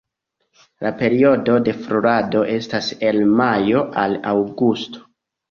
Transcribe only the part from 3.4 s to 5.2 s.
majo al aŭgusto.